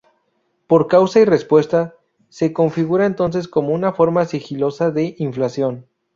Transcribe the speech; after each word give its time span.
Por 0.65 0.87
causa 0.87 1.19
y 1.19 1.25
respuesta, 1.25 1.93
se 2.29 2.53
configura 2.53 3.05
entonces 3.05 3.47
como 3.47 3.67
una 3.69 3.93
forma 3.93 4.25
sigilosa 4.25 4.89
de 4.89 5.13
inflación. 5.19 5.85